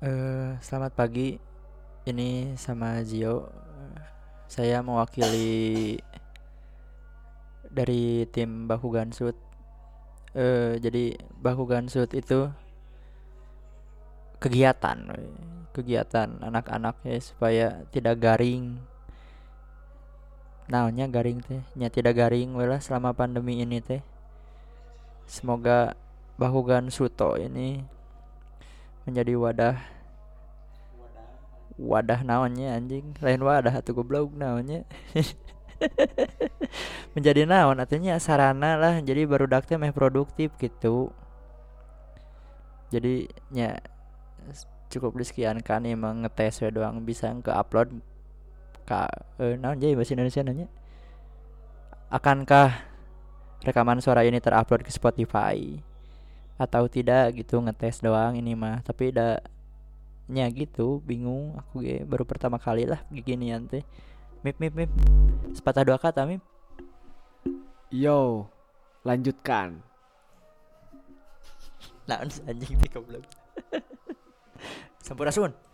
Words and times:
Eh, 0.00 0.56
selamat 0.64 0.96
pagi. 0.96 1.36
Ini 2.08 2.56
sama 2.56 3.04
Zio. 3.04 3.52
Saya 4.48 4.80
mewakili 4.80 6.00
dari 7.68 8.24
tim 8.32 8.64
Baku 8.64 8.96
Gansut. 8.96 9.36
Eh, 10.32 10.80
jadi 10.80 11.20
Baku 11.44 11.68
Gansut 11.68 12.16
itu 12.16 12.48
kegiatan, 14.40 15.04
kegiatan 15.76 16.32
anak-anak 16.48 16.96
ya 17.04 17.20
supaya 17.20 17.84
tidak 17.92 18.24
garing. 18.24 18.80
Naonnya 20.72 21.12
garing 21.12 21.44
teh, 21.44 21.60
nya 21.76 21.92
tidak 21.92 22.16
garing 22.16 22.56
we 22.56 22.64
lah 22.64 22.80
selama 22.80 23.12
pandemi 23.12 23.60
ini 23.60 23.84
teh. 23.84 24.00
Semoga 25.28 25.92
Bakugan 26.40 26.88
Suto 26.88 27.36
ini 27.36 27.99
menjadi 29.04 29.32
wadah. 29.36 29.76
Wadah 31.80 32.20
naonnya 32.20 32.76
anjing? 32.76 33.16
Lain 33.24 33.40
wadah 33.40 33.72
atau 33.72 33.96
goblok 33.96 34.36
naonnya. 34.36 34.84
Menjadi 37.16 37.48
naon 37.48 37.80
artinya? 37.80 38.20
Sarana 38.20 38.76
lah. 38.76 39.00
Jadi 39.00 39.24
baru 39.24 39.48
teh 39.48 39.80
meh 39.80 39.94
produktif 39.94 40.52
gitu. 40.60 41.08
Jadi 42.92 43.30
nya 43.54 43.80
cukup 44.90 45.16
disekian 45.16 45.62
kan 45.64 45.88
emang 45.88 46.26
ngetes 46.26 46.60
we 46.60 46.68
doang. 46.68 47.00
Bisa 47.00 47.32
ke 47.40 47.48
upload 47.48 47.96
ka 48.84 49.08
eh, 49.40 49.56
naon 49.56 49.80
jadi 49.80 49.96
bahasa 49.96 50.12
Indonesia 50.12 50.44
nanya? 50.44 50.66
Akankah 52.12 52.76
rekaman 53.64 54.04
suara 54.04 54.26
ini 54.26 54.36
terupload 54.36 54.84
ke 54.84 54.92
Spotify 54.92 55.80
atau 56.60 56.84
tidak 56.92 57.40
gitu 57.40 57.56
ngetes 57.64 58.04
doang 58.04 58.36
ini 58.36 58.52
mah. 58.52 58.84
Tapi 58.84 59.16
udah 59.16 59.40
nya 60.28 60.44
gitu 60.52 61.00
bingung 61.00 61.56
aku 61.56 61.80
ge. 61.80 62.04
Baru 62.04 62.28
pertama 62.28 62.60
kali 62.60 62.84
lah 62.84 63.00
ginian 63.08 63.64
teh. 63.64 63.80
Mip 64.44 64.60
mip 64.60 64.76
mip. 64.76 64.90
Sepatah 65.56 65.88
dua 65.88 65.96
kata 65.96 66.28
mip. 66.28 66.44
Yo, 67.88 68.44
lanjutkan. 69.02 69.80
naon 72.04 72.28
anjing 72.44 72.76
teh 72.76 72.90
goblok. 72.92 73.24
Sampurasun 75.06 75.56